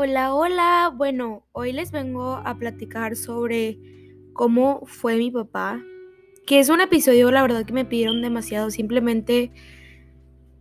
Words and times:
Hola, 0.00 0.32
hola. 0.32 0.94
Bueno, 0.94 1.44
hoy 1.50 1.72
les 1.72 1.90
vengo 1.90 2.34
a 2.34 2.56
platicar 2.56 3.16
sobre 3.16 3.80
cómo 4.32 4.86
fue 4.86 5.16
mi 5.16 5.32
papá, 5.32 5.82
que 6.46 6.60
es 6.60 6.68
un 6.68 6.80
episodio, 6.80 7.32
la 7.32 7.42
verdad, 7.42 7.66
que 7.66 7.72
me 7.72 7.84
pidieron 7.84 8.22
demasiado. 8.22 8.70
Simplemente 8.70 9.50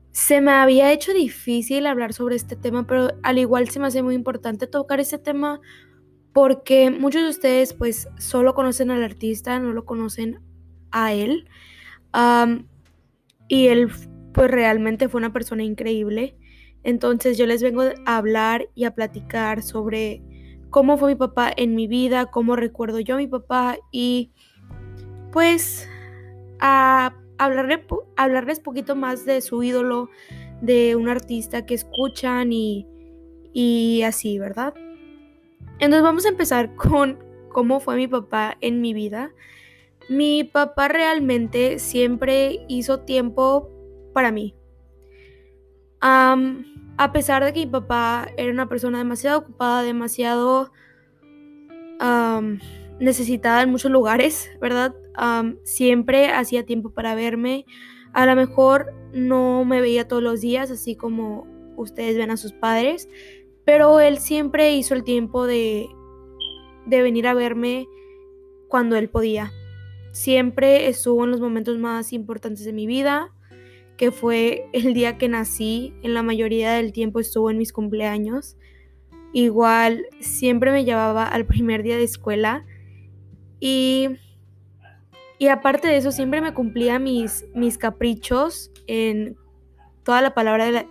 se 0.10 0.42
me 0.42 0.54
había 0.54 0.92
hecho 0.92 1.14
difícil 1.14 1.86
hablar 1.86 2.14
sobre 2.14 2.36
este 2.36 2.56
tema, 2.56 2.88
pero 2.88 3.10
al 3.22 3.38
igual 3.38 3.70
se 3.70 3.80
me 3.80 3.86
hace 3.86 4.02
muy 4.02 4.16
importante 4.16 4.66
tocar 4.66 5.00
este 5.00 5.20
tema 5.20 5.62
porque 6.34 6.90
muchos 6.90 7.22
de 7.22 7.30
ustedes 7.30 7.76
pues 7.76 8.10
solo 8.18 8.56
conocen 8.56 8.90
al 8.90 9.04
artista, 9.04 9.60
no 9.60 9.72
lo 9.72 9.86
conocen 9.86 10.40
a 10.90 11.14
él. 11.14 11.48
y 13.48 13.68
él 13.68 13.92
pues 14.34 14.50
realmente 14.50 15.10
fue 15.10 15.20
una 15.20 15.32
persona 15.32 15.64
increíble. 15.64 16.40
Entonces 16.88 17.38
yo 17.38 17.46
les 17.46 17.62
vengo 17.62 17.82
a 18.06 18.16
hablar 18.16 18.70
y 18.74 18.86
a 18.86 18.96
platicar 18.96 19.62
sobre 19.62 20.22
cómo 20.70 20.98
fue 20.98 21.10
mi 21.10 21.16
papá 21.16 21.52
en 21.54 21.76
mi 21.76 21.86
vida, 21.86 22.28
cómo 22.28 22.56
recuerdo 22.56 23.02
yo 23.02 23.16
a 23.16 23.18
mi 23.18 23.28
papá 23.28 23.78
y 23.92 24.32
pues 25.34 25.86
a 26.62 27.14
hablarle, 27.38 27.86
hablarles 28.16 28.62
poquito 28.62 28.96
más 28.96 29.26
de 29.26 29.42
su 29.42 29.62
ídolo, 29.64 30.10
de 30.62 30.96
un 30.96 31.10
artista 31.10 31.66
que 31.66 31.74
escuchan 31.74 32.54
y, 32.54 32.88
y 33.52 34.04
así, 34.04 34.40
¿verdad? 34.40 34.74
Entonces 35.80 36.04
vamos 36.04 36.26
a 36.26 36.30
empezar 36.30 36.74
con 36.76 37.20
cómo 37.50 37.82
fue 37.82 37.98
mi 37.98 38.08
papá 38.08 38.56
en 38.62 38.80
mi 38.80 38.94
vida. 38.94 39.32
Mi 40.08 40.46
papá 40.46 40.88
realmente 40.88 41.80
siempre 41.80 42.66
hizo 42.70 43.02
tiempo 43.02 43.70
para 44.14 44.32
mí 44.32 44.57
a 46.02 47.12
pesar 47.14 47.44
de 47.44 47.54
que 47.54 47.66
mi 47.66 47.72
papá 47.72 48.28
era 48.38 48.52
una 48.52 48.68
persona 48.68 48.98
demasiado 48.98 49.40
ocupada, 49.40 49.84
demasiado 49.84 50.72
necesitada 53.00 53.64
en 53.64 53.72
muchos 53.72 53.92
lugares, 53.92 54.50
¿verdad? 54.62 54.96
siempre 55.64 56.32
hacía 56.32 56.66
tiempo 56.66 56.92
para 56.92 57.16
verme. 57.16 57.66
A 58.14 58.26
lo 58.26 58.36
mejor 58.36 58.94
no 59.14 59.66
me 59.66 59.82
veía 59.82 60.08
todos 60.08 60.22
los 60.22 60.42
días, 60.42 60.72
así 60.72 60.96
como 60.96 61.48
ustedes 61.76 62.18
ven 62.18 62.32
a 62.32 62.38
sus 62.38 62.54
padres, 62.54 63.10
pero 63.66 64.00
él 64.00 64.18
siempre 64.18 64.74
hizo 64.76 64.94
el 64.94 65.04
tiempo 65.04 65.46
de, 65.46 65.88
de 66.86 67.02
venir 67.02 67.28
a 67.28 67.34
verme 67.34 67.88
cuando 68.68 68.96
él 68.96 69.10
podía. 69.10 69.52
Siempre 70.12 70.88
estuvo 70.88 71.26
en 71.26 71.32
los 71.32 71.42
momentos 71.42 71.78
más 71.78 72.14
importantes 72.14 72.66
de 72.66 72.74
mi 72.74 72.88
vida 72.88 73.34
que 73.98 74.12
fue 74.12 74.70
el 74.74 74.94
día 74.94 75.18
que 75.18 75.28
nací, 75.28 75.94
en 76.04 76.14
la 76.14 76.24
mayoría 76.24 76.74
del 76.74 76.94
tiempo 76.94 77.20
estuvo 77.20 77.50
en 77.50 77.58
mis 77.58 77.74
cumpleaños. 77.74 78.56
Igual 79.34 80.06
siempre 80.20 80.72
me 80.72 80.86
llevaba 80.86 81.28
al 81.28 81.46
primer 81.46 81.84
día 81.84 81.98
de 81.98 82.04
escuela 82.04 82.66
y, 83.60 84.10
y 85.40 85.48
aparte 85.48 85.88
de 85.88 85.98
eso 85.98 86.12
siempre 86.12 86.42
me 86.42 86.54
cumplía 86.54 87.00
mis, 87.00 87.46
mis 87.54 87.78
caprichos 87.78 88.72
en 88.86 89.36
toda 90.04 90.22
la 90.22 90.34
palabra 90.34 90.66
de 90.66 90.72
la, 90.72 90.86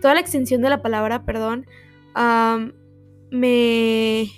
toda 0.00 0.14
la 0.14 0.20
extensión 0.20 0.62
de 0.62 0.70
la 0.70 0.80
palabra, 0.80 1.24
perdón, 1.24 1.66
me, 3.30 4.30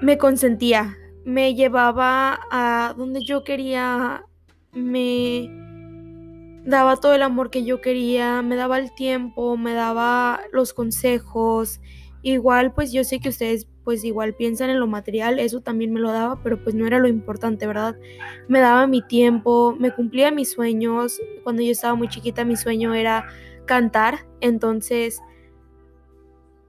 me 0.00 0.16
consentía, 0.16 0.96
me 1.24 1.54
llevaba 1.54 2.40
a 2.50 2.94
donde 2.96 3.22
yo 3.24 3.44
quería, 3.44 4.24
me 4.72 5.59
daba 6.70 6.96
todo 6.96 7.14
el 7.14 7.22
amor 7.22 7.50
que 7.50 7.64
yo 7.64 7.80
quería, 7.80 8.42
me 8.42 8.56
daba 8.56 8.78
el 8.78 8.94
tiempo, 8.94 9.56
me 9.56 9.74
daba 9.74 10.40
los 10.52 10.72
consejos. 10.72 11.80
Igual 12.22 12.72
pues 12.72 12.92
yo 12.92 13.04
sé 13.04 13.20
que 13.20 13.28
ustedes 13.28 13.66
pues 13.84 14.04
igual 14.04 14.34
piensan 14.34 14.70
en 14.70 14.78
lo 14.78 14.86
material, 14.86 15.38
eso 15.38 15.62
también 15.62 15.92
me 15.92 16.00
lo 16.00 16.12
daba, 16.12 16.42
pero 16.42 16.62
pues 16.62 16.74
no 16.74 16.86
era 16.86 16.98
lo 16.98 17.08
importante, 17.08 17.66
¿verdad? 17.66 17.96
Me 18.48 18.60
daba 18.60 18.86
mi 18.86 19.02
tiempo, 19.02 19.74
me 19.78 19.92
cumplía 19.92 20.30
mis 20.30 20.52
sueños. 20.52 21.20
Cuando 21.42 21.62
yo 21.62 21.72
estaba 21.72 21.94
muy 21.94 22.08
chiquita 22.08 22.44
mi 22.44 22.56
sueño 22.56 22.94
era 22.94 23.26
cantar, 23.66 24.26
entonces 24.40 25.20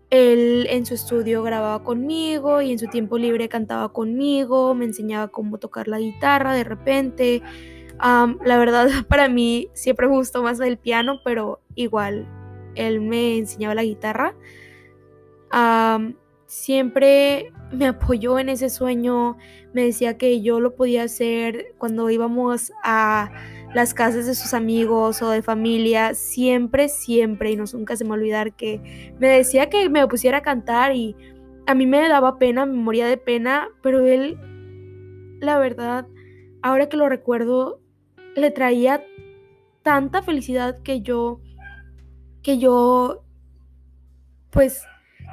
él 0.09 0.67
en 0.69 0.85
su 0.85 0.93
estudio 0.93 1.41
grababa 1.41 1.83
conmigo 1.83 2.61
y 2.61 2.71
en 2.71 2.79
su 2.79 2.87
tiempo 2.87 3.17
libre 3.17 3.47
cantaba 3.49 3.93
conmigo, 3.93 4.75
me 4.75 4.85
enseñaba 4.85 5.29
cómo 5.29 5.57
tocar 5.57 5.87
la 5.87 5.99
guitarra 5.99 6.53
de 6.53 6.65
repente 6.65 7.41
la 8.01 8.57
verdad, 8.57 8.87
para 9.07 9.27
mí 9.29 9.69
siempre 9.73 10.07
me 10.07 10.15
gustó 10.15 10.43
más 10.43 10.59
el 10.59 10.77
piano, 10.77 11.19
pero 11.23 11.61
igual 11.75 12.27
él 12.75 13.01
me 13.01 13.37
enseñaba 13.37 13.75
la 13.75 13.83
guitarra. 13.83 14.35
siempre 16.45 17.51
me 17.71 17.87
apoyó 17.87 18.39
en 18.39 18.49
ese 18.49 18.69
sueño, 18.69 19.37
me 19.73 19.83
decía 19.83 20.17
que 20.17 20.41
yo 20.41 20.59
lo 20.59 20.75
podía 20.75 21.03
hacer 21.03 21.73
cuando 21.77 22.09
íbamos 22.09 22.73
a 22.83 23.31
las 23.73 23.93
casas 23.93 24.25
de 24.25 24.35
sus 24.35 24.53
amigos 24.53 25.21
o 25.21 25.29
de 25.29 25.41
familia, 25.41 26.13
siempre, 26.13 26.89
siempre, 26.89 27.51
y 27.51 27.55
no 27.55 27.63
nunca 27.71 27.95
se 27.95 28.03
me 28.03 28.11
olvidar 28.11 28.53
que 28.53 29.13
me 29.19 29.29
decía 29.29 29.69
que 29.69 29.87
me 29.89 30.05
pusiera 30.07 30.39
a 30.39 30.41
cantar 30.41 30.93
y 30.93 31.15
a 31.67 31.75
mí 31.75 31.85
me 31.85 32.07
daba 32.09 32.37
pena, 32.37 32.65
me 32.65 32.73
moría 32.73 33.07
de 33.07 33.17
pena, 33.17 33.69
pero 33.81 34.05
él, 34.05 34.37
la 35.39 35.57
verdad, 35.57 36.07
ahora 36.61 36.89
que 36.89 36.97
lo 36.97 37.07
recuerdo, 37.07 37.80
le 38.35 38.51
traía 38.51 39.03
tanta 39.83 40.21
felicidad 40.21 40.81
que 40.83 41.01
yo, 41.01 41.41
que 42.43 42.57
yo, 42.57 43.23
pues, 44.49 44.83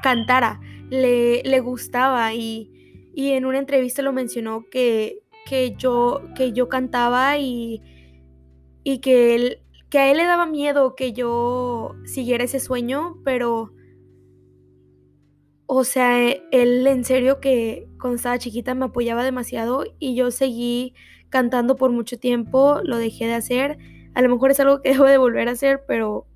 cantara, 0.02 0.60
le, 0.90 1.42
le 1.42 1.60
gustaba 1.60 2.32
y, 2.34 2.70
y, 3.14 3.32
en 3.32 3.44
una 3.44 3.58
entrevista 3.58 4.02
lo 4.02 4.12
mencionó 4.12 4.64
que, 4.70 5.22
que, 5.46 5.74
yo, 5.76 6.22
que 6.34 6.52
yo 6.52 6.68
cantaba 6.68 7.38
y, 7.38 7.82
y 8.84 8.98
que, 8.98 9.34
él, 9.34 9.62
que 9.90 9.98
a 9.98 10.10
él 10.10 10.16
le 10.18 10.24
daba 10.24 10.46
miedo 10.46 10.94
que 10.94 11.12
yo 11.12 11.94
siguiera 12.04 12.44
ese 12.44 12.60
sueño, 12.60 13.18
pero, 13.24 13.72
o 15.66 15.84
sea, 15.84 16.26
él 16.30 16.86
en 16.86 17.04
serio 17.04 17.40
que 17.40 17.88
cuando 18.00 18.16
estaba 18.16 18.38
chiquita 18.38 18.74
me 18.74 18.86
apoyaba 18.86 19.24
demasiado 19.24 19.84
y 19.98 20.14
yo 20.14 20.30
seguí 20.30 20.94
cantando 21.30 21.76
por 21.76 21.90
mucho 21.90 22.18
tiempo, 22.18 22.80
lo 22.82 22.98
dejé 22.98 23.26
de 23.26 23.34
hacer. 23.34 23.78
A 24.14 24.22
lo 24.22 24.28
mejor 24.28 24.50
es 24.50 24.60
algo 24.60 24.80
que 24.82 24.90
debo 24.92 25.04
de 25.04 25.18
volver 25.18 25.48
a 25.48 25.52
hacer, 25.52 25.82
pero 25.86 26.26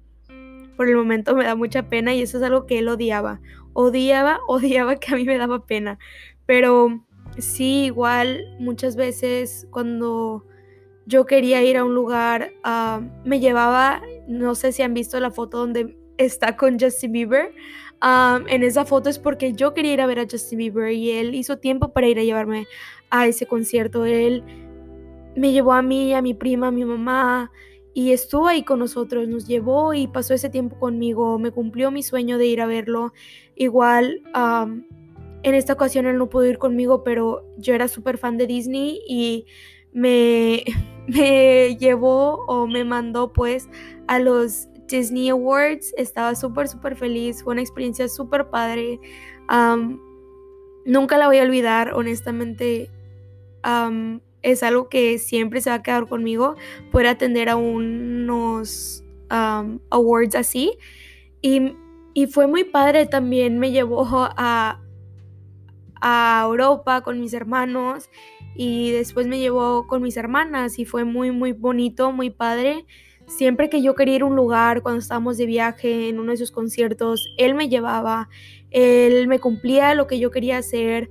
por 0.77 0.89
el 0.89 0.97
momento 0.97 1.35
me 1.35 1.45
da 1.45 1.55
mucha 1.55 1.89
pena 1.89 2.15
y 2.15 2.23
eso 2.23 2.39
es 2.39 2.43
algo 2.43 2.67
que 2.67 2.79
él 2.79 2.89
odiaba. 2.89 3.41
Odiaba, 3.73 4.41
odiaba 4.49 4.97
que 4.97 5.15
a 5.15 5.17
mí 5.17 5.25
me 5.25 5.39
daba 5.39 5.65
pena. 5.67 5.99
Pero 6.47 7.05
sí, 7.39 7.85
igual 7.85 8.57
muchas 8.59 8.97
veces 8.97 9.67
cuando 9.71 10.45
yo 11.07 11.27
quería 11.27 11.63
ir 11.63 11.77
a 11.77 11.85
un 11.85 11.95
lugar, 11.95 12.53
ah, 12.63 13.01
me 13.25 13.41
llevaba, 13.41 14.03
no 14.29 14.55
sé 14.55 14.73
si 14.73 14.83
han 14.83 14.95
visto 14.95 15.19
la 15.21 15.31
foto 15.31 15.59
donde 15.59 15.97
está 16.17 16.57
con 16.57 16.79
Justin 16.79 17.13
Bieber. 17.13 17.55
Ah, 18.01 18.41
en 18.49 18.63
esa 18.63 18.85
foto 18.85 19.09
es 19.09 19.19
porque 19.19 19.53
yo 19.53 19.75
quería 19.75 19.93
ir 19.93 20.01
a 20.01 20.07
ver 20.07 20.19
a 20.19 20.27
Justin 20.31 20.59
Bieber 20.59 20.93
y 20.93 21.13
él 21.13 21.35
hizo 21.35 21.59
tiempo 21.59 21.93
para 21.93 22.09
ir 22.09 22.19
a 22.19 22.25
llevarme 22.25 22.67
a 23.11 23.27
ese 23.27 23.47
concierto. 23.47 24.05
Él 24.05 24.43
me 25.37 25.53
llevó 25.53 25.73
a 25.73 25.83
mí, 25.83 26.15
a 26.15 26.23
mi 26.23 26.35
prima, 26.35 26.69
a 26.69 26.71
mi 26.71 26.85
mamá 26.85 27.51
y 27.95 28.13
estuvo 28.13 28.49
ahí 28.49 28.63
con 28.63 28.79
nosotros, 28.79 29.29
nos 29.29 29.47
llevó 29.47 29.93
y 29.93 30.07
pasó 30.07 30.33
ese 30.35 30.49
tiempo 30.49 30.79
conmigo, 30.79 31.39
me 31.39 31.51
cumplió 31.51 31.91
mi 31.91 32.03
sueño 32.03 32.39
de 32.39 32.47
ir 32.47 32.61
a 32.63 32.67
verlo. 32.67 33.13
Igual 33.55 34.23
en 35.43 35.55
esta 35.55 35.75
ocasión 35.75 36.07
él 36.07 36.17
no 36.17 36.29
pudo 36.29 36.47
ir 36.47 36.59
conmigo, 36.59 37.05
pero 37.05 37.45
yo 37.59 37.75
era 37.75 37.89
súper 37.89 38.17
fan 38.17 38.39
de 38.39 38.47
Disney 38.47 39.03
y 39.07 39.47
me, 39.93 40.65
me 41.07 41.77
llevó 41.77 42.45
o 42.47 42.67
me 42.67 42.85
mandó 42.85 43.33
pues 43.33 43.69
a 44.07 44.19
los 44.19 44.69
Disney 44.89 45.29
Awards. 45.29 45.93
Estaba 45.99 46.35
súper, 46.35 46.69
súper 46.69 46.97
feliz, 46.97 47.43
fue 47.43 47.53
una 47.53 47.63
experiencia 47.63 48.09
súper 48.09 48.49
padre. 48.49 49.01
nunca 50.87 51.19
la 51.19 51.27
voy 51.27 51.39
a 51.39 51.43
olvidar, 51.43 51.93
honestamente 51.93 52.91
es 54.43 54.63
algo 54.63 54.89
que 54.89 55.19
siempre 55.19 55.61
se 55.61 55.71
va 55.71 55.77
a 55.77 55.83
quedar 55.83 56.09
conmigo, 56.09 56.57
poder 56.91 57.09
atender 57.09 57.49
a 57.49 57.57
unos 57.57 59.05
awards 59.29 60.35
así. 60.35 60.77
Y, 61.41 61.77
fue 62.31 62.47
muy 62.47 62.65
padre 62.65 63.07
también, 63.07 63.59
me 63.59 63.71
llevó 63.71 64.07
a, 64.37 64.81
a 66.01 66.43
Europa 66.45 67.01
con 67.01 67.19
mis 67.21 67.33
hermanos 67.33 68.11
y 68.55 68.91
después 68.91 69.27
me 69.27 69.39
llevó 69.39 69.87
con 69.87 70.03
mis 70.03 70.19
hermanas 70.19 70.79
y 70.79 70.85
fue 70.85 71.05
muy, 71.05 71.31
muy 71.31 71.53
bonito, 71.53 72.13
muy 72.13 72.29
padre. 72.29 72.85
Siempre 73.27 73.71
que 73.71 73.83
yo 73.83 73.95
quería 73.95 74.17
ir 74.17 74.23
a 74.23 74.27
un 74.27 74.37
lugar, 74.37 74.83
cuando 74.83 74.99
estábamos 74.99 75.39
de 75.39 75.47
viaje 75.47 76.11
en 76.11 76.21
uno 76.21 76.33
de 76.33 76.37
sus 76.37 76.51
conciertos, 76.51 77.33
él 77.39 77.55
me 77.55 77.71
llevaba, 77.71 78.29
él 78.71 79.27
me 79.27 79.39
cumplía 79.39 79.95
lo 79.95 80.07
que 80.07 80.19
yo 80.19 80.31
quería 80.31 80.59
hacer 80.59 81.09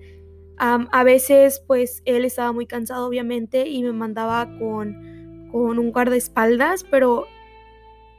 a 0.63 1.03
veces 1.03 1.63
pues 1.65 2.03
él 2.05 2.23
estaba 2.23 2.51
muy 2.51 2.67
cansado 2.67 3.07
obviamente 3.07 3.67
y 3.67 3.81
me 3.81 3.93
mandaba 3.93 4.45
con, 4.59 5.49
con 5.51 5.79
un 5.79 5.91
guardaespaldas, 5.91 6.83
pero 6.83 7.25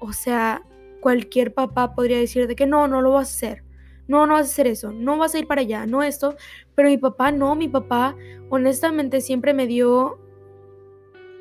o 0.01 0.13
sea, 0.13 0.63
cualquier 1.01 1.55
papá 1.55 1.95
podría 1.95 2.19
decir 2.19 2.49
de 2.49 2.57
que 2.57 2.67
no, 2.67 2.89
no 2.89 3.01
lo 3.01 3.13
vas 3.13 3.29
a 3.29 3.37
hacer. 3.37 3.65
no, 4.09 4.27
no 4.27 4.35
vas 4.35 4.49
a 4.49 4.51
hacer 4.51 4.67
eso, 4.67 4.93
no 4.93 5.19
vas 5.19 5.37
a 5.37 5.39
ir 5.39 5.47
para 5.47 5.61
allá, 5.61 5.87
no 5.87 6.03
esto, 6.03 6.35
pero 6.75 6.89
mi 6.89 6.99
papá 6.99 7.31
no, 7.31 7.55
mi 7.55 7.69
papá 7.69 8.17
honestamente 8.51 9.21
siempre 9.21 9.55
me 9.55 9.69
dio 9.69 10.19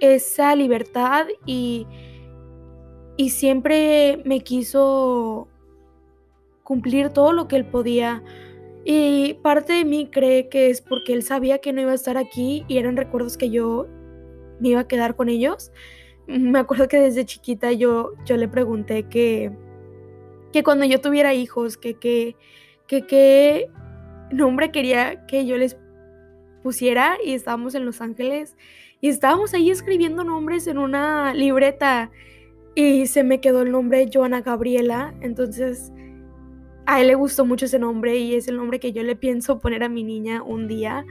esa 0.01 0.55
libertad 0.55 1.25
y, 1.47 1.87
y 3.17 3.29
siempre 3.31 4.21
me 4.23 4.41
quiso 4.41 5.47
cumplir 6.63 7.09
todo 7.09 7.33
lo 7.33 7.47
que 7.47 7.55
él 7.55 7.65
podía. 7.65 8.23
Y 8.83 9.35
parte 9.43 9.73
de 9.73 9.85
mí 9.85 10.09
cree 10.11 10.49
que 10.49 10.69
es 10.69 10.81
porque 10.81 11.13
él 11.13 11.23
sabía 11.23 11.59
que 11.59 11.71
no 11.73 11.81
iba 11.81 11.91
a 11.91 11.95
estar 11.95 12.17
aquí 12.17 12.65
y 12.67 12.77
eran 12.77 12.97
recuerdos 12.97 13.37
que 13.37 13.49
yo 13.49 13.87
me 14.59 14.69
iba 14.69 14.81
a 14.81 14.87
quedar 14.87 15.15
con 15.15 15.29
ellos. 15.29 15.71
Me 16.27 16.59
acuerdo 16.59 16.87
que 16.87 16.99
desde 16.99 17.25
chiquita 17.25 17.71
yo, 17.71 18.11
yo 18.25 18.37
le 18.37 18.47
pregunté 18.47 19.03
que, 19.03 19.51
que 20.51 20.63
cuando 20.63 20.85
yo 20.85 21.01
tuviera 21.01 21.33
hijos, 21.33 21.77
que 21.77 21.95
qué 21.95 22.35
que, 22.87 23.69
nombre 24.31 24.71
quería 24.71 25.25
que 25.25 25.45
yo 25.45 25.57
les 25.57 25.77
pusiera 26.63 27.17
y 27.23 27.33
estábamos 27.33 27.75
en 27.75 27.85
Los 27.85 28.01
Ángeles 28.01 28.55
y 28.99 29.09
estábamos 29.09 29.53
ahí 29.53 29.71
escribiendo 29.71 30.23
nombres 30.23 30.67
en 30.67 30.77
una 30.77 31.33
libreta 31.33 32.11
y 32.75 33.07
se 33.07 33.23
me 33.23 33.41
quedó 33.41 33.61
el 33.61 33.71
nombre 33.71 34.09
Joana 34.13 34.41
Gabriela. 34.41 35.13
Entonces 35.21 35.91
a 36.85 37.01
él 37.01 37.07
le 37.07 37.15
gustó 37.15 37.45
mucho 37.45 37.65
ese 37.65 37.79
nombre 37.79 38.17
y 38.17 38.35
es 38.35 38.47
el 38.47 38.57
nombre 38.57 38.79
que 38.79 38.91
yo 38.91 39.03
le 39.03 39.15
pienso 39.15 39.59
poner 39.59 39.83
a 39.83 39.89
mi 39.89 40.03
niña 40.03 40.43
un 40.43 40.67
día. 40.67 41.05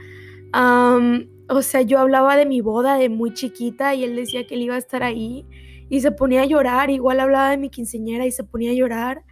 o 0.53 1.61
sea, 1.61 1.81
yo 1.81 1.99
hablaba 1.99 2.35
de 2.35 2.45
mi 2.45 2.61
boda 2.61 2.95
de 2.95 3.09
muy 3.09 3.33
chiquita 3.33 3.95
y 3.95 4.03
él 4.03 4.15
decía 4.15 4.45
que 4.45 4.55
él 4.55 4.61
iba 4.61 4.75
a 4.75 4.79
estar 4.79 5.03
ahí 5.03 5.45
y 5.89 6.01
se 6.01 6.11
ponía 6.11 6.43
a 6.43 6.45
llorar, 6.45 6.89
igual 6.89 7.19
hablaba 7.19 7.49
de 7.49 7.57
mi 7.57 7.69
quinceñera 7.69 8.25
y 8.25 8.31
se 8.31 8.43
ponía 8.43 8.71
a 8.71 8.75
llorar. 8.75 9.23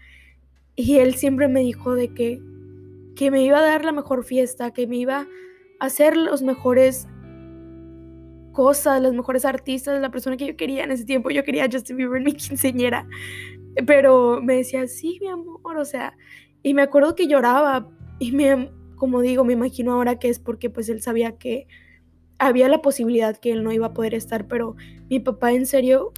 Y 0.75 0.97
él 0.97 1.15
siempre 1.15 1.47
me 1.47 1.61
dijo 1.61 1.95
de 1.95 2.13
que, 2.13 2.41
que 3.15 3.31
me 3.31 3.43
iba 3.43 3.59
a 3.59 3.61
dar 3.61 3.85
la 3.85 3.91
mejor 3.91 4.23
fiesta, 4.23 4.71
que 4.71 4.87
me 4.87 4.97
iba 4.97 5.27
a 5.79 5.85
hacer 5.85 6.17
los 6.17 6.41
mejores 6.41 7.07
cosas, 8.51 9.01
los 9.01 9.13
mejores 9.13 9.45
artistas, 9.45 10.01
la 10.01 10.11
persona 10.11 10.35
que 10.35 10.47
yo 10.47 10.57
quería 10.57 10.83
en 10.83 10.91
ese 10.91 11.05
tiempo. 11.05 11.29
Yo 11.29 11.45
quería 11.45 11.65
a 11.65 11.69
Justin 11.71 11.95
Bieber 11.95 12.17
en 12.17 12.25
mi 12.25 12.33
quinceñera. 12.33 13.07
Pero 13.85 14.41
me 14.41 14.55
decía, 14.55 14.87
sí, 14.87 15.17
mi 15.21 15.27
amor, 15.27 15.77
o 15.77 15.85
sea, 15.85 16.15
y 16.63 16.73
me 16.73 16.81
acuerdo 16.81 17.15
que 17.15 17.27
lloraba 17.27 17.89
y 18.19 18.31
me, 18.31 18.71
como 18.95 19.21
digo, 19.21 19.43
me 19.45 19.53
imagino 19.53 19.93
ahora 19.93 20.19
que 20.19 20.29
es 20.29 20.39
porque 20.39 20.69
pues 20.69 20.89
él 20.89 21.01
sabía 21.01 21.37
que 21.37 21.67
había 22.37 22.69
la 22.69 22.81
posibilidad 22.81 23.37
que 23.37 23.51
él 23.51 23.63
no 23.63 23.71
iba 23.71 23.87
a 23.87 23.93
poder 23.93 24.13
estar, 24.13 24.47
pero 24.47 24.75
mi 25.09 25.19
papá 25.19 25.51
en 25.51 25.65
serio, 25.65 26.13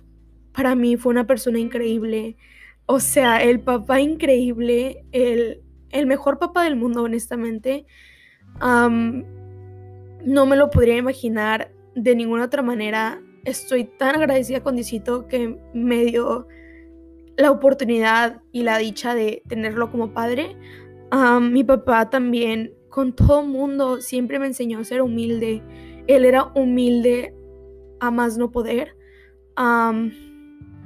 para 0.53 0.75
mí 0.75 0.97
fue 0.97 1.11
una 1.11 1.27
persona 1.27 1.59
increíble. 1.59 2.37
O 2.85 2.99
sea, 2.99 3.41
el 3.41 3.59
papá 3.59 4.01
increíble, 4.01 5.05
el, 5.11 5.61
el 5.89 6.05
mejor 6.05 6.39
papá 6.39 6.63
del 6.63 6.75
mundo, 6.75 7.03
honestamente. 7.03 7.85
no 8.59 10.45
me 10.45 10.55
lo 10.55 10.69
podría 10.69 10.97
imaginar 10.97 11.71
de 11.95 12.15
ninguna 12.15 12.45
otra 12.45 12.61
manera. 12.61 13.21
Estoy 13.43 13.85
tan 13.85 14.15
agradecida 14.15 14.61
con 14.61 14.75
Diosito 14.75 15.27
que 15.27 15.57
me 15.73 16.05
dio 16.05 16.47
la 17.41 17.51
oportunidad 17.51 18.41
y 18.51 18.63
la 18.63 18.77
dicha 18.77 19.15
de 19.15 19.43
tenerlo 19.47 19.91
como 19.91 20.13
padre. 20.13 20.55
mi 21.41 21.63
papá 21.63 22.09
también, 22.09 22.73
con 22.89 23.13
todo 23.13 23.43
mundo, 23.43 24.01
siempre 24.01 24.39
me 24.39 24.47
enseñó 24.47 24.79
a 24.79 24.83
ser 24.83 25.01
humilde. 25.01 25.63
Él 26.07 26.25
era 26.25 26.51
humilde 26.55 27.33
a 27.99 28.11
más 28.11 28.37
no 28.37 28.51
poder. 28.51 28.95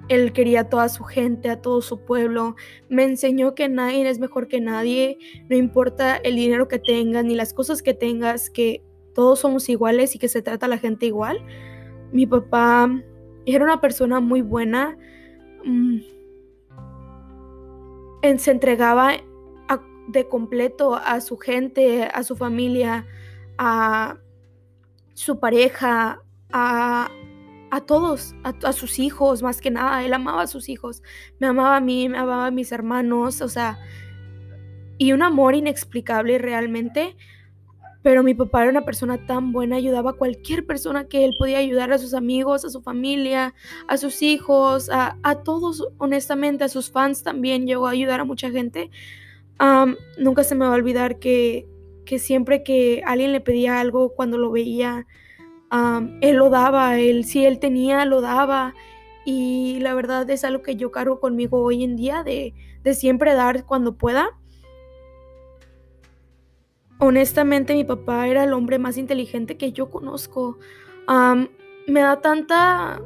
él 0.08 0.34
quería 0.34 0.62
a 0.62 0.70
toda 0.70 0.88
su 0.90 1.04
gente, 1.04 1.50
a 1.50 1.62
todo 1.62 1.82
su 1.82 2.00
pueblo. 2.06 2.56
Me 2.90 3.04
enseñó 3.04 3.56
que 3.56 3.70
nadie 3.70 4.08
es 4.08 4.20
mejor 4.20 4.48
que 4.48 4.62
nadie. 4.62 5.18
No 5.50 5.56
importa 5.56 6.18
el 6.18 6.36
dinero 6.36 6.68
que 6.68 6.80
tengas 6.80 7.26
ni 7.26 7.36
las 7.36 7.54
cosas 7.54 7.82
que 7.82 7.94
tengas, 7.94 8.50
que 8.50 8.84
todos 9.14 9.40
somos 9.40 9.68
iguales 9.70 10.16
y 10.16 10.20
que 10.20 10.28
se 10.28 10.42
trata 10.42 10.68
a 10.68 10.70
la 10.70 10.78
gente 10.78 11.06
igual. 11.06 11.40
Mi 12.12 12.28
papá 12.28 12.90
era 13.46 13.64
una 13.64 13.82
persona 13.82 14.20
muy 14.20 14.42
buena. 14.42 14.98
Se 18.40 18.50
entregaba 18.50 19.18
de 20.08 20.28
completo 20.28 20.96
a 20.96 21.22
su 21.22 21.38
gente, 21.38 22.06
a 22.06 22.24
su 22.24 22.36
familia, 22.36 23.06
a 23.58 24.18
su 25.14 25.40
pareja, 25.40 26.22
a, 26.52 27.10
todos, 27.86 28.34
a, 28.44 28.74
sus 28.74 28.98
hijos, 28.98 29.44
más 29.44 29.62
que 29.62 29.70
nada. 29.70 30.04
Él 30.04 30.14
amaba 30.14 30.44
a 30.44 30.48
sus 30.48 30.70
hijos, 30.70 31.04
me 31.40 31.48
amaba 31.48 31.78
a 31.78 31.82
mí, 31.82 32.10
me 32.10 32.18
amaba 32.18 32.48
a 32.48 32.52
mis 32.52 32.72
hermanos, 32.72 33.42
o 33.42 33.48
sea, 33.48 33.78
y 34.98 35.14
un 35.14 35.22
amor 35.22 35.54
inexplicable 35.54 36.40
realmente. 36.40 37.16
Pero 38.06 38.22
mi 38.22 38.36
papá 38.36 38.62
era 38.62 38.70
una 38.70 38.86
persona 38.86 39.26
tan 39.26 39.52
buena, 39.52 39.78
ayudaba 39.78 40.12
a 40.12 40.14
cualquier 40.14 40.64
persona 40.64 41.08
que 41.08 41.26
él 41.26 41.34
podía 41.40 41.58
ayudar, 41.58 41.92
a 41.92 41.98
sus 41.98 42.14
amigos, 42.14 42.64
a 42.64 42.70
su 42.70 42.84
familia, 42.84 43.56
a 43.88 43.98
sus 43.98 44.22
hijos, 44.22 44.92
a, 44.94 45.36
todos, 45.44 45.88
honestamente, 45.98 46.64
a 46.64 46.70
sus 46.70 46.92
fans 46.92 47.24
también 47.24 47.66
llegó 47.66 47.88
a 47.88 47.90
ayudar 47.90 48.20
a 48.20 48.24
mucha 48.24 48.52
gente. 48.52 48.92
nunca 50.20 50.44
se 50.44 50.54
me 50.54 50.68
va 50.68 50.74
a 50.74 50.76
olvidar 50.76 51.18
que, 51.18 51.68
que, 52.06 52.20
siempre 52.20 52.62
que 52.62 53.02
alguien 53.08 53.32
le 53.32 53.42
pedía 53.42 53.80
algo, 53.80 54.10
cuando 54.10 54.38
lo 54.38 54.52
veía, 54.52 55.08
él 56.22 56.36
lo 56.36 56.52
daba, 56.52 57.00
él 57.00 57.26
si 57.26 57.44
él 57.44 57.58
tenía, 57.58 58.06
lo 58.06 58.22
daba. 58.22 58.76
Y 59.26 59.80
la 59.80 59.96
verdad 59.96 60.30
es 60.30 60.44
algo 60.44 60.62
que 60.62 60.76
yo 60.76 60.92
cargo 60.92 61.20
conmigo 61.20 61.60
hoy 61.64 61.84
en 61.84 61.96
día, 61.96 62.22
de, 62.22 62.54
de 62.84 62.94
siempre 62.94 63.34
dar 63.34 63.66
cuando 63.66 63.98
pueda. 63.98 64.30
Honestamente, 67.00 67.74
mi 67.74 67.84
papá 67.84 68.28
era 68.28 68.44
el 68.44 68.54
hombre 68.54 68.80
más 68.80 68.98
inteligente 68.98 69.58
que 69.58 69.72
yo 69.72 69.90
conozco. 69.90 70.58
me 71.88 72.00
da 72.02 72.22
tanta 72.22 73.02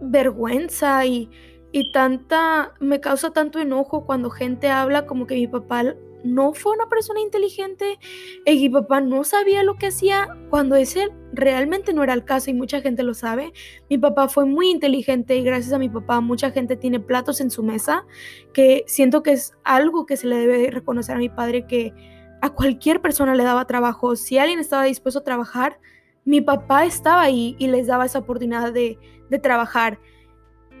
vergüenza 0.00 1.04
y, 1.06 1.30
y 1.72 1.92
tanta, 1.92 2.74
me 2.80 3.00
causa 3.00 3.30
tanto 3.32 3.58
enojo 3.60 4.04
cuando 4.04 4.30
gente 4.30 4.68
habla 4.68 5.06
como 5.06 5.26
que 5.26 5.34
mi 5.34 5.46
papá 5.46 5.84
no 6.24 6.52
fue 6.52 6.72
una 6.72 6.88
persona 6.88 7.20
inteligente 7.20 7.98
y 8.44 8.56
mi 8.56 8.68
papá 8.68 9.00
no 9.00 9.24
sabía 9.24 9.62
lo 9.62 9.76
que 9.76 9.86
hacía 9.86 10.28
cuando 10.50 10.76
ese 10.76 11.08
realmente 11.32 11.92
no 11.92 12.02
era 12.02 12.14
el 12.14 12.24
caso 12.24 12.50
y 12.50 12.54
mucha 12.54 12.80
gente 12.80 13.02
lo 13.02 13.14
sabe. 13.14 13.52
Mi 13.88 13.98
papá 13.98 14.28
fue 14.28 14.44
muy 14.44 14.70
inteligente 14.70 15.36
y 15.36 15.44
gracias 15.44 15.72
a 15.72 15.78
mi 15.78 15.88
papá 15.88 16.20
mucha 16.20 16.50
gente 16.50 16.76
tiene 16.76 17.00
platos 17.00 17.40
en 17.40 17.50
su 17.50 17.62
mesa 17.62 18.04
que 18.52 18.84
siento 18.86 19.22
que 19.22 19.32
es 19.32 19.52
algo 19.64 20.06
que 20.06 20.16
se 20.16 20.26
le 20.26 20.36
debe 20.36 20.70
reconocer 20.70 21.16
a 21.16 21.20
mi 21.20 21.28
padre 21.28 21.66
que 21.66 21.92
a 22.40 22.50
cualquier 22.50 23.00
persona 23.00 23.34
le 23.34 23.44
daba 23.44 23.66
trabajo. 23.66 24.16
Si 24.16 24.38
alguien 24.38 24.58
estaba 24.58 24.84
dispuesto 24.84 25.20
a 25.20 25.24
trabajar, 25.24 25.78
mi 26.24 26.40
papá 26.40 26.84
estaba 26.84 27.22
ahí 27.22 27.56
y 27.58 27.68
les 27.68 27.86
daba 27.86 28.06
esa 28.06 28.20
oportunidad 28.20 28.72
de, 28.72 28.98
trabajar. 29.42 29.98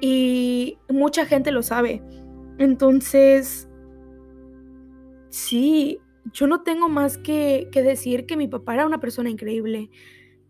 Y 0.00 0.78
mucha 0.88 1.26
gente 1.26 1.50
lo 1.50 1.62
sabe. 1.62 2.02
Entonces, 2.58 3.68
sí, 5.28 6.00
yo 6.32 6.46
no 6.46 6.62
tengo 6.62 6.88
más 6.88 7.18
que, 7.18 7.68
decir 7.72 8.26
que 8.26 8.36
mi 8.36 8.48
papá 8.48 8.74
era 8.74 8.86
una 8.86 9.00
persona 9.00 9.30
increíble. 9.30 9.90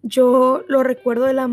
Yo 0.03 0.65
lo 0.69 0.83
recuerdo 0.83 1.25
de 1.25 1.35
la 1.35 1.49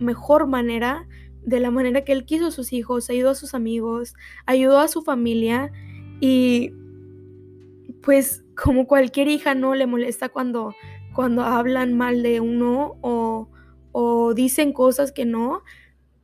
mejor 0.00 0.46
manera, 0.46 1.06
de 1.42 1.60
la 1.60 1.70
manera 1.70 2.04
que 2.04 2.12
él 2.12 2.24
quiso 2.24 2.46
a 2.46 2.50
sus 2.50 2.72
hijos, 2.72 3.10
ayudó 3.10 3.30
a 3.30 3.34
sus 3.34 3.54
amigos, 3.54 4.14
ayudó 4.46 4.78
a 4.78 4.88
su 4.88 5.02
familia 5.02 5.70
y 6.20 6.72
pues 8.04 8.44
como 8.54 8.86
cualquier 8.86 9.28
hija 9.28 9.54
no 9.54 9.74
le 9.74 9.86
molesta 9.86 10.28
cuando, 10.28 10.74
cuando 11.14 11.42
hablan 11.42 11.96
mal 11.96 12.22
de 12.22 12.40
uno 12.40 12.96
o, 13.00 13.48
o 13.92 14.34
dicen 14.34 14.72
cosas 14.72 15.10
que 15.10 15.24
no, 15.24 15.62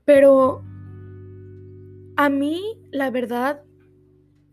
pero 0.05 0.63
a 2.17 2.29
mí 2.29 2.61
la 2.91 3.11
verdad 3.11 3.63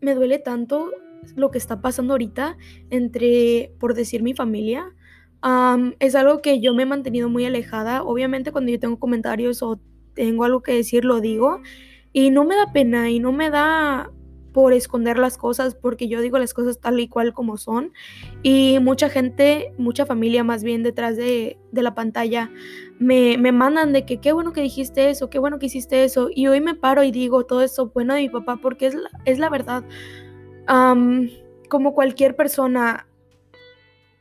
me 0.00 0.14
duele 0.14 0.38
tanto 0.38 0.90
lo 1.36 1.50
que 1.50 1.58
está 1.58 1.80
pasando 1.80 2.14
ahorita 2.14 2.56
entre, 2.90 3.74
por 3.78 3.94
decir, 3.94 4.22
mi 4.22 4.34
familia. 4.34 4.94
es 5.98 6.14
algo 6.14 6.40
que 6.40 6.60
yo 6.60 6.74
me 6.74 6.84
he 6.84 6.86
mantenido 6.86 7.28
muy 7.28 7.44
alejada. 7.44 8.02
Obviamente 8.02 8.52
cuando 8.52 8.70
yo 8.70 8.78
tengo 8.78 8.98
comentarios 8.98 9.62
o 9.62 9.80
tengo 10.14 10.44
algo 10.44 10.62
que 10.62 10.72
decir, 10.72 11.04
lo 11.04 11.20
digo. 11.20 11.60
Y 12.12 12.30
no 12.30 12.44
me 12.44 12.56
da 12.56 12.72
pena 12.72 13.10
y 13.10 13.20
no 13.20 13.32
me 13.32 13.50
da 13.50 14.10
por 14.52 14.72
esconder 14.72 15.18
las 15.18 15.36
cosas, 15.36 15.74
porque 15.74 16.08
yo 16.08 16.20
digo 16.20 16.38
las 16.38 16.54
cosas 16.54 16.80
tal 16.80 16.98
y 17.00 17.08
cual 17.08 17.32
como 17.32 17.56
son. 17.56 17.92
Y 18.42 18.78
mucha 18.80 19.08
gente, 19.08 19.72
mucha 19.78 20.06
familia 20.06 20.44
más 20.44 20.62
bien 20.62 20.82
detrás 20.82 21.16
de, 21.16 21.58
la 21.72 21.94
pantalla, 21.94 22.50
me, 22.98 23.38
me, 23.38 23.52
mandan 23.52 23.92
de 23.92 24.04
que 24.04 24.20
qué 24.20 24.32
bueno 24.32 24.52
que 24.52 24.60
dijiste 24.60 25.10
eso, 25.10 25.30
qué 25.30 25.38
bueno 25.38 25.58
que 25.58 25.66
hiciste 25.66 26.04
eso. 26.04 26.28
Y 26.34 26.48
hoy 26.48 26.60
me 26.60 26.74
paro 26.74 27.04
y 27.04 27.10
digo 27.10 27.46
todo 27.46 27.62
eso 27.62 27.90
bueno 27.94 28.14
de 28.14 28.22
mi 28.22 28.28
papá, 28.28 28.58
porque 28.60 28.86
es 28.86 28.94
la, 28.94 29.10
es 29.24 29.38
la 29.38 29.50
verdad. 29.50 29.84
como 31.68 31.94
cualquier 31.94 32.34
persona, 32.34 33.06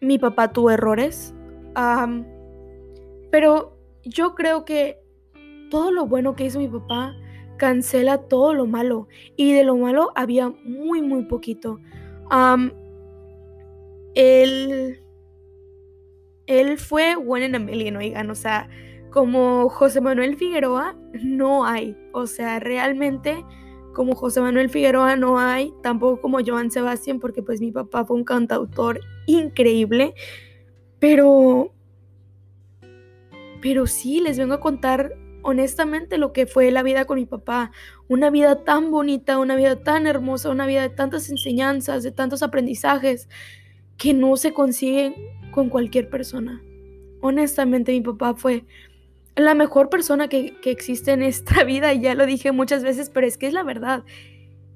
mi 0.01 0.19
papá 0.19 0.51
tuvo 0.51 0.71
errores. 0.71 1.33
pero 3.31 3.77
yo 4.03 4.35
creo 4.35 4.65
que 4.65 5.01
todo 5.69 5.91
lo 5.91 6.05
bueno 6.05 6.35
que 6.35 6.45
hizo 6.45 6.59
mi 6.59 6.67
papá 6.67 7.15
cancela 7.57 8.19
todo 8.19 8.53
lo 8.53 8.65
malo. 8.65 9.07
Y 9.35 9.53
de 9.53 9.63
lo 9.63 9.77
malo 9.77 10.11
había 10.15 10.49
muy 10.63 11.01
muy 11.01 11.23
poquito. 11.25 11.79
él, 14.15 15.01
él 16.47 16.77
fue 16.77 17.15
buen 17.15 17.43
en 17.43 17.55
Amelien, 17.55 17.97
oigan, 17.97 18.29
o 18.31 18.35
sea, 18.35 18.69
como 19.11 19.69
José 19.69 20.01
Manuel 20.01 20.35
Figueroa 20.35 20.95
no 21.23 21.65
hay, 21.65 21.97
o 22.13 22.27
sea, 22.27 22.59
realmente 22.59 23.43
como 23.93 24.13
José 24.13 24.41
Manuel 24.41 24.69
Figueroa 24.69 25.15
no 25.15 25.39
hay, 25.39 25.73
tampoco 25.81 26.21
como 26.21 26.37
Joan 26.45 26.69
Sebastián, 26.69 27.19
porque 27.19 27.41
pues 27.41 27.61
mi 27.61 27.71
papá 27.71 28.05
fue 28.05 28.15
un 28.15 28.23
cantautor 28.23 28.99
increíble, 29.25 30.13
pero, 30.99 31.73
pero 33.59 33.87
sí, 33.87 34.19
les 34.19 34.37
vengo 34.37 34.53
a 34.53 34.59
contar 34.59 35.15
honestamente 35.47 36.17
lo 36.17 36.33
que 36.33 36.45
fue 36.45 36.71
la 36.71 36.83
vida 36.83 37.05
con 37.05 37.17
mi 37.17 37.25
papá, 37.25 37.71
una 38.09 38.29
vida 38.29 38.65
tan 38.65 38.91
bonita, 38.91 39.39
una 39.39 39.55
vida 39.55 39.81
tan 39.81 40.05
hermosa, 40.05 40.49
una 40.49 40.67
vida 40.67 40.81
de 40.81 40.89
tantas 40.89 41.29
enseñanzas, 41.29 42.03
de 42.03 42.11
tantos 42.11 42.43
aprendizajes 42.43 43.29
que 43.95 44.13
no 44.13 44.35
se 44.35 44.51
consiguen 44.51 45.15
con 45.51 45.69
cualquier 45.69 46.09
persona. 46.09 46.61
Honestamente 47.21 47.93
mi 47.93 48.01
papá 48.01 48.35
fue 48.35 48.65
la 49.37 49.53
mejor 49.53 49.89
persona 49.89 50.27
que, 50.27 50.57
existe 50.65 51.13
en 51.13 51.23
esta 51.23 51.63
vida, 51.63 51.93
y 51.93 52.01
ya 52.01 52.13
lo 52.13 52.25
dije 52.25 52.51
muchas 52.51 52.83
veces, 52.83 53.09
pero 53.09 53.25
es 53.25 53.37
que 53.37 53.47
es 53.47 53.53
la 53.53 53.63
verdad. 53.63 54.03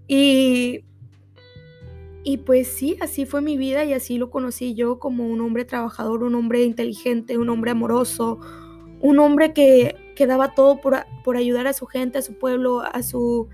Y, 0.08 0.86
y 2.24 2.38
pues 2.38 2.70
sí, 2.70 2.96
así 3.02 3.26
fue 3.26 3.42
mi 3.42 3.58
vida 3.58 3.84
y 3.84 3.92
así 3.92 4.18
lo 4.18 4.30
conocí 4.30 4.74
yo 4.74 5.00
como 5.00 5.28
un 5.28 5.42
hombre 5.42 5.66
trabajador, 5.66 6.24
un 6.24 6.36
hombre 6.36 6.64
inteligente, 6.64 7.38
un 7.38 7.50
hombre 7.50 7.72
amoroso, 7.72 8.40
un 9.02 9.20
hombre 9.20 9.52
que, 9.52 10.01
que 10.16 10.28
daba 10.28 10.54
todo 10.54 10.82
por, 10.82 11.06
por 11.24 11.38
ayudar 11.38 11.68
a 11.68 11.74
su 11.74 11.86
gente, 11.86 12.18
a 12.18 12.22
su 12.22 12.34
pueblo, 12.36 12.82
a 12.82 13.04
su, 13.04 13.50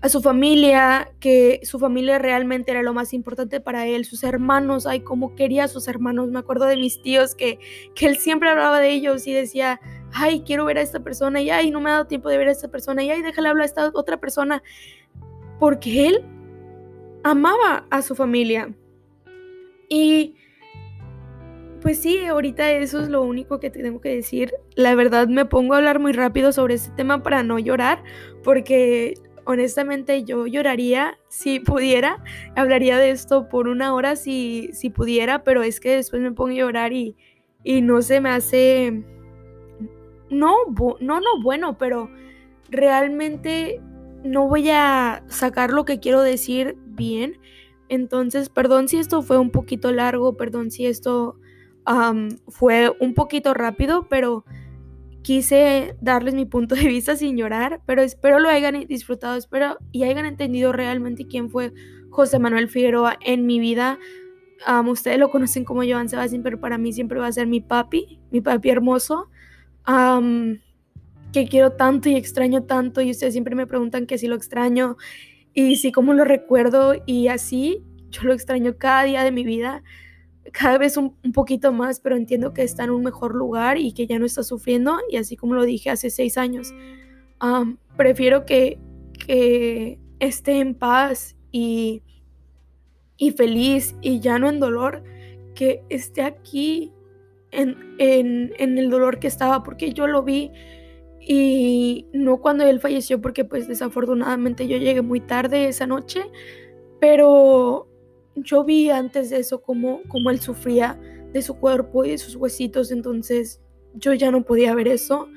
a 0.00 0.08
su 0.08 0.22
familia, 0.22 1.12
que 1.20 1.60
su 1.62 1.78
familia 1.78 2.18
realmente 2.18 2.70
era 2.70 2.82
lo 2.82 2.94
más 2.94 3.12
importante 3.12 3.60
para 3.60 3.86
él, 3.86 4.04
sus 4.04 4.22
hermanos, 4.24 4.86
ay, 4.86 5.00
cómo 5.00 5.34
quería 5.34 5.64
a 5.64 5.68
sus 5.68 5.88
hermanos, 5.88 6.30
me 6.30 6.38
acuerdo 6.38 6.64
de 6.64 6.76
mis 6.76 7.02
tíos 7.02 7.34
que, 7.34 7.58
que 7.94 8.06
él 8.06 8.16
siempre 8.16 8.48
hablaba 8.48 8.80
de 8.80 8.90
ellos 8.90 9.26
y 9.26 9.32
decía, 9.32 9.80
ay, 10.12 10.42
quiero 10.46 10.64
ver 10.64 10.78
a 10.78 10.82
esta 10.82 11.00
persona, 11.00 11.40
y 11.40 11.50
ay, 11.50 11.70
no 11.70 11.80
me 11.80 11.90
ha 11.90 11.94
dado 11.94 12.06
tiempo 12.06 12.30
de 12.30 12.38
ver 12.38 12.48
a 12.48 12.52
esta 12.52 12.68
persona, 12.68 13.02
y 13.02 13.10
ay, 13.10 13.22
déjale 13.22 13.48
hablar 13.48 13.62
a 13.62 13.66
esta 13.66 13.90
otra 13.94 14.16
persona, 14.18 14.62
porque 15.58 16.08
él 16.08 16.24
amaba 17.22 17.86
a 17.90 18.00
su 18.00 18.14
familia. 18.14 18.74
Y 19.88 20.36
pues 21.80 22.00
sí, 22.00 22.24
ahorita 22.24 22.70
eso 22.72 23.00
es 23.00 23.08
lo 23.08 23.22
único 23.22 23.60
que 23.60 23.70
tengo 23.70 24.00
que 24.00 24.14
decir. 24.14 24.52
La 24.74 24.94
verdad 24.94 25.28
me 25.28 25.44
pongo 25.44 25.74
a 25.74 25.78
hablar 25.78 25.98
muy 25.98 26.12
rápido 26.12 26.52
sobre 26.52 26.74
este 26.74 26.92
tema 26.92 27.22
para 27.22 27.42
no 27.42 27.58
llorar, 27.58 28.02
porque 28.42 29.14
honestamente 29.44 30.24
yo 30.24 30.46
lloraría 30.46 31.18
si 31.28 31.60
pudiera, 31.60 32.22
hablaría 32.56 32.98
de 32.98 33.10
esto 33.10 33.48
por 33.48 33.68
una 33.68 33.94
hora 33.94 34.16
si, 34.16 34.70
si 34.72 34.90
pudiera, 34.90 35.44
pero 35.44 35.62
es 35.62 35.80
que 35.80 35.96
después 35.96 36.22
me 36.22 36.32
pongo 36.32 36.50
a 36.50 36.54
llorar 36.54 36.92
y, 36.92 37.16
y 37.64 37.82
no 37.82 38.02
se 38.02 38.20
me 38.20 38.30
hace, 38.30 39.04
no, 40.30 40.54
no, 41.00 41.20
no 41.20 41.42
bueno, 41.42 41.78
pero 41.78 42.10
realmente 42.70 43.80
no 44.22 44.48
voy 44.48 44.70
a 44.70 45.24
sacar 45.28 45.70
lo 45.70 45.84
que 45.84 46.00
quiero 46.00 46.22
decir 46.22 46.76
bien. 46.86 47.38
Entonces, 47.88 48.48
perdón 48.50 48.86
si 48.88 48.98
esto 48.98 49.22
fue 49.22 49.38
un 49.38 49.50
poquito 49.50 49.90
largo, 49.92 50.36
perdón 50.36 50.70
si 50.70 50.86
esto 50.86 51.36
fue 52.48 52.92
un 53.00 53.14
poquito 53.14 53.54
rápido, 53.54 54.06
pero 54.08 54.44
quise 55.22 55.96
darles 56.00 56.34
mi 56.34 56.46
punto 56.46 56.74
de 56.74 56.86
vista 56.86 57.16
sin 57.16 57.36
llorar, 57.36 57.82
pero 57.86 58.02
espero 58.02 58.38
lo 58.38 58.48
hayan 58.48 58.86
disfrutado, 58.86 59.36
espero 59.36 59.76
y 59.92 60.04
hayan 60.04 60.24
entendido 60.24 60.72
realmente 60.72 61.26
quién 61.26 61.50
fue 61.50 61.72
José 62.10 62.38
Manuel 62.38 62.68
Figueroa 62.68 63.18
en 63.24 63.46
mi 63.46 63.60
vida. 63.60 63.98
ustedes 64.86 65.18
lo 65.18 65.30
conocen 65.30 65.64
como 65.64 65.82
Joan 65.82 66.08
Sebastián, 66.08 66.42
pero 66.42 66.60
para 66.60 66.78
mí 66.78 66.92
siempre 66.92 67.18
va 67.18 67.26
a 67.26 67.32
ser 67.32 67.46
mi 67.46 67.60
papi, 67.60 68.18
mi 68.30 68.40
papi 68.40 68.70
hermoso, 68.70 69.28
que 71.32 71.48
quiero 71.48 71.72
tanto 71.72 72.08
y 72.08 72.16
extraño 72.16 72.64
tanto, 72.64 73.00
y 73.00 73.10
ustedes 73.10 73.34
siempre 73.34 73.54
me 73.54 73.66
preguntan 73.66 74.06
que 74.06 74.18
si 74.18 74.26
lo 74.26 74.36
extraño 74.36 74.96
y 75.52 75.76
si 75.76 75.92
cómo 75.92 76.14
lo 76.14 76.24
recuerdo, 76.24 76.94
y 77.06 77.28
así 77.28 77.84
yo 78.10 78.22
lo 78.24 78.32
extraño 78.32 78.76
cada 78.78 79.04
día 79.04 79.22
de 79.22 79.32
mi 79.32 79.44
vida 79.44 79.82
cada 80.52 80.78
vez 80.78 80.96
un, 80.96 81.14
poquito 81.32 81.72
más, 81.72 82.00
pero 82.00 82.16
entiendo 82.16 82.52
que 82.52 82.62
está 82.62 82.84
en 82.84 82.90
un 82.90 83.02
mejor 83.02 83.34
lugar 83.34 83.78
y 83.78 83.92
que 83.92 84.06
ya 84.06 84.18
no 84.18 84.26
está 84.26 84.42
sufriendo. 84.42 84.98
Y 85.10 85.16
así 85.16 85.36
como 85.36 85.54
lo 85.54 85.64
dije 85.64 85.90
hace 85.90 86.10
seis 86.10 86.38
años, 86.38 86.72
prefiero 87.96 88.44
que, 88.46 88.78
que, 89.26 89.98
esté 90.18 90.60
en 90.60 90.74
paz 90.74 91.34
y, 91.50 92.02
y, 93.16 93.30
feliz 93.30 93.94
y 94.02 94.20
ya 94.20 94.38
no 94.38 94.48
en 94.48 94.60
dolor, 94.60 95.02
que 95.54 95.82
esté 95.88 96.22
aquí 96.22 96.92
en, 97.50 97.76
en, 97.98 98.52
en 98.58 98.76
el 98.76 98.90
dolor 98.90 99.18
que 99.18 99.28
estaba, 99.28 99.62
porque 99.62 99.94
yo 99.94 100.06
lo 100.06 100.22
vi 100.22 100.50
y 101.20 102.06
no 102.12 102.38
cuando 102.38 102.64
él 102.64 102.80
falleció, 102.80 103.20
porque 103.20 103.44
pues 103.44 103.68
desafortunadamente 103.68 104.66
yo 104.68 104.78
llegué 104.78 105.02
muy 105.02 105.20
tarde 105.20 105.68
esa 105.68 105.86
noche, 105.86 106.22
pero 106.98 107.89
yo 108.42 108.64
vi 108.64 108.90
antes 108.90 109.30
de 109.30 109.38
eso 109.38 109.62
cómo, 109.62 110.00
cómo 110.08 110.30
él 110.30 110.40
sufría 110.40 110.98
de 111.32 111.42
su 111.42 111.56
cuerpo 111.56 112.04
y 112.04 112.10
de 112.10 112.18
sus 112.18 112.36
huesitos, 112.36 112.90
entonces 112.90 113.60
yo 113.94 114.12
ya 114.14 114.30
no 114.30 114.42
podía 114.42 114.74
ver 114.74 114.88
eso. 114.88 115.28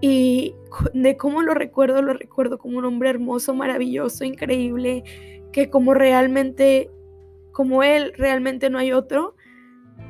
Y 0.00 0.54
de 0.92 1.16
cómo 1.16 1.42
lo 1.42 1.54
recuerdo, 1.54 2.02
lo 2.02 2.12
recuerdo 2.12 2.58
como 2.58 2.78
un 2.78 2.84
hombre 2.84 3.10
hermoso, 3.10 3.54
maravilloso, 3.54 4.24
increíble, 4.24 5.02
que 5.52 5.70
como 5.70 5.94
realmente, 5.94 6.90
como 7.52 7.82
él, 7.82 8.12
realmente 8.16 8.68
no 8.68 8.78
hay 8.78 8.92
otro. 8.92 9.34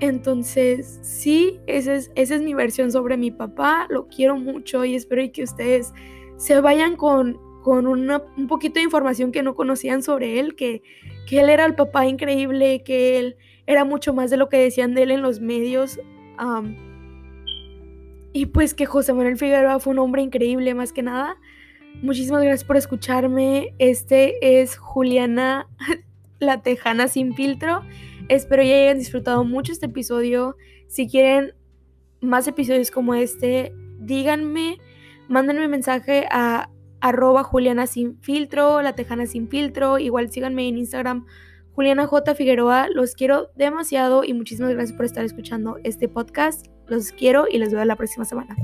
Entonces, 0.01 0.99
sí, 1.03 1.61
esa 1.67 1.95
es, 1.95 2.11
esa 2.17 2.35
es 2.35 2.43
mi 2.43 2.55
versión 2.55 2.91
sobre 2.91 3.17
mi 3.17 3.31
papá, 3.31 3.87
lo 3.89 4.09
quiero 4.09 4.37
mucho 4.37 4.85
y 4.85 4.97
espero 4.97 5.23
que 5.33 5.45
ustedes 5.45 5.93
se 6.37 6.61
vayan 6.61 6.97
con, 6.97 7.39
con 7.63 7.87
un 7.87 8.47
poquito 8.49 8.75
de 8.75 8.83
información 8.83 9.31
que 9.31 9.45
no 9.45 9.55
conocían 9.55 10.03
sobre 10.03 10.41
él, 10.41 10.57
que, 10.57 10.83
que 11.27 11.41
él 11.41 11.49
era 11.49 11.65
el 11.65 11.75
papá 11.75 12.07
increíble, 12.07 12.83
que 12.83 13.19
él 13.19 13.37
era 13.67 13.85
mucho 13.85 14.13
más 14.13 14.31
de 14.31 14.37
lo 14.37 14.49
que 14.49 14.59
decían 14.59 14.95
de 14.95 15.05
él 15.05 15.11
en 15.11 15.23
los 15.23 15.41
medios. 15.41 15.99
y 18.33 18.47
pues 18.47 18.75
que 18.75 18.87
José 18.87 19.13
Manuel 19.13 19.37
Figueroa 19.37 19.79
fue 19.79 19.93
un 19.93 20.01
hombre 20.01 20.23
increíble 20.23 20.75
más 20.75 20.93
que 20.93 21.03
nada. 21.03 21.37
Muchísimas 22.03 22.43
gracias 22.43 22.65
por 22.65 22.77
escucharme. 22.77 23.75
Este 23.79 24.61
es 24.61 24.77
Juliana, 24.77 25.69
la 26.41 26.61
Tejana 26.61 27.09
sin 27.09 27.35
filtro. 27.35 27.83
Espero 28.29 28.63
ya 28.63 28.75
hayan 28.75 28.99
disfrutado 28.99 29.45
mucho 29.45 29.73
este 29.73 29.87
episodio. 29.87 30.57
Si 30.89 31.09
quieren 31.09 31.55
más 32.21 32.49
episodios 32.49 32.91
como 32.91 33.15
este, 33.15 33.73
díganme, 34.01 34.79
mándenme 35.29 35.69
mensaje 35.69 36.27
a 36.31 36.71
arroba 37.05 37.45
Juliana 37.45 37.87
sin 37.87 38.19
filtro, 38.23 38.81
la 38.81 38.95
Tejana 38.95 39.27
sin 39.27 39.49
filtro, 39.49 39.99
igual 39.99 40.31
síganme 40.31 40.67
en 40.67 40.79
Instagram, 40.79 41.27
Juliana 41.75 42.07
J. 42.07 42.35
Figueroa, 42.35 42.89
los 42.89 43.15
quiero 43.15 43.51
demasiado 43.57 44.25
y 44.25 44.33
muchísimas 44.33 44.73
gracias 44.73 44.97
por 44.97 45.05
estar 45.05 45.23
escuchando 45.23 45.77
este 45.85 46.09
podcast, 46.09 46.67
los 46.87 47.13
quiero 47.13 47.45
y 47.47 47.59
les 47.59 47.75
veo 47.75 47.85
la 47.85 47.97
próxima 47.97 48.25
semana. 48.25 48.57